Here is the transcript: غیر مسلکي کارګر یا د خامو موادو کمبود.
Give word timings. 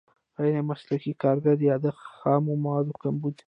غیر 0.39 0.55
مسلکي 0.69 1.13
کارګر 1.23 1.57
یا 1.69 1.75
د 1.85 1.87
خامو 2.17 2.53
موادو 2.63 2.99
کمبود. 3.01 3.35